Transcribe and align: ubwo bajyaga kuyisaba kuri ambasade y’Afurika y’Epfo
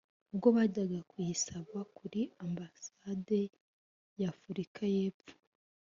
ubwo 0.31 0.47
bajyaga 0.57 0.99
kuyisaba 1.09 1.79
kuri 1.97 2.21
ambasade 2.45 3.39
y’Afurika 4.21 4.81
y’Epfo 4.95 5.31